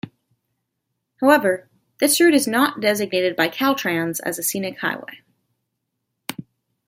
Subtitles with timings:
[1.17, 1.69] However,
[1.99, 5.21] this route is not designated by Caltrans as a scenic highway.